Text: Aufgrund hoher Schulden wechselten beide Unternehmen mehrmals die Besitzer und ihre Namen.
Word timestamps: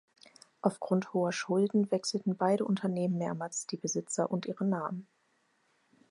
Aufgrund 0.63 1.13
hoher 1.13 1.31
Schulden 1.31 1.91
wechselten 1.91 2.35
beide 2.35 2.65
Unternehmen 2.65 3.19
mehrmals 3.19 3.67
die 3.67 3.77
Besitzer 3.77 4.31
und 4.31 4.47
ihre 4.47 4.65
Namen. 4.65 5.07